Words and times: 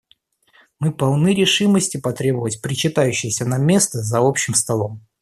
Мы 0.79 0.93
полны 0.95 1.35
решимости 1.35 1.97
потребовать 1.97 2.59
причитающееся 2.63 3.45
нам 3.45 3.63
место 3.67 4.01
за 4.01 4.17
общим 4.17 4.55
столом. 4.55 5.05